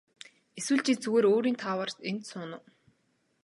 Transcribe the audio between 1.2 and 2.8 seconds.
өөрийн тааваар энд сууна уу.